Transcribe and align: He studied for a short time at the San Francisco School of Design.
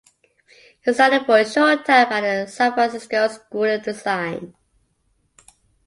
He 0.83 0.93
studied 0.93 1.27
for 1.27 1.37
a 1.37 1.45
short 1.47 1.85
time 1.85 2.11
at 2.11 2.21
the 2.21 2.51
San 2.51 2.73
Francisco 2.73 3.27
School 3.27 3.65
of 3.65 3.83
Design. 3.83 4.55